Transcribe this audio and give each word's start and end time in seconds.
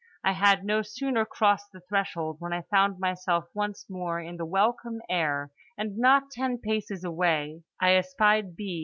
I 0.23 0.31
had 0.31 0.65
no 0.65 0.81
sooner 0.81 1.25
crossed 1.25 1.71
the 1.71 1.79
threshold 1.79 2.37
when 2.39 2.53
I 2.53 2.63
found 2.63 2.97
myself 2.97 3.47
once 3.53 3.87
more 3.87 4.19
in 4.19 4.37
the 4.37 4.47
welcome 4.47 4.99
air; 5.07 5.51
and 5.77 5.95
not 5.95 6.31
ten 6.31 6.57
paces 6.57 7.03
away 7.03 7.61
I 7.79 7.91
espied 7.93 8.55
B. 8.55 8.79